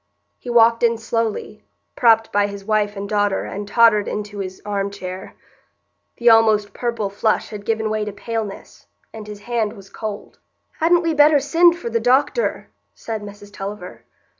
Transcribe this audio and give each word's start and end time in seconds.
He 0.39 0.49
walked 0.49 0.81
in 0.81 0.97
slowly, 0.97 1.63
propped 1.95 2.31
by 2.31 2.47
his 2.47 2.65
wife 2.65 2.95
and 2.97 3.07
daughter 3.07 3.43
and 3.45 3.67
tottered 3.67 4.07
into 4.07 4.39
his 4.39 4.59
arm 4.65 4.89
chair. 4.89 5.35
The 6.17 6.27
almost 6.27 6.73
purple 6.73 7.07
flush 7.07 7.49
had 7.49 7.65
given 7.67 7.87
way 7.87 8.03
to 8.05 8.11
paleness, 8.11 8.87
and 9.13 9.27
his 9.27 9.41
hand 9.41 9.73
was 9.73 9.91
cold. 9.91 10.39
"Hadn't 10.79 11.03
we 11.03 11.13
better 11.13 11.39
send 11.39 11.77
for 11.77 11.91
the 11.91 11.99
doctor?" 11.99 12.69
said 12.95 13.21
Mrs 13.21 13.53
Tulliver. 13.53 14.01